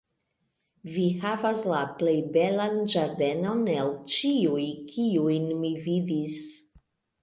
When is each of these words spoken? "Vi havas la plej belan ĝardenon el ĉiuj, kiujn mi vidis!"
"Vi 0.95 1.03
havas 1.25 1.61
la 1.73 1.81
plej 1.99 2.15
belan 2.39 2.75
ĝardenon 2.95 3.63
el 3.77 3.95
ĉiuj, 4.17 4.67
kiujn 4.93 5.51
mi 5.65 5.77
vidis!" 5.89 6.45